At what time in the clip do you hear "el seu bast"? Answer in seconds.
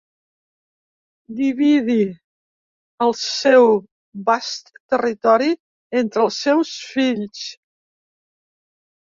3.07-4.73